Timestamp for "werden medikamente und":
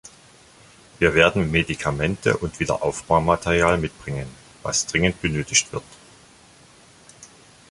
1.13-2.59